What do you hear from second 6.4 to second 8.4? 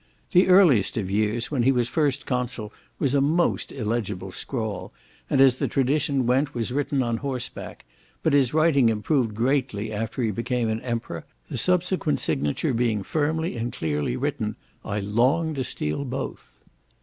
was written on horseback; but